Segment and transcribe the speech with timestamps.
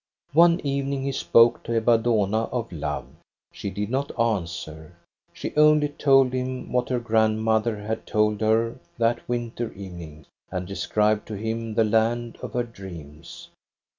[0.33, 3.05] "One evening he spoke to Ebba Dohna of love.
[3.53, 4.95] She did not answer;
[5.31, 11.27] she only told him what her grandmother had told her that winter evening, and described
[11.27, 13.49] to him the land of her dreams.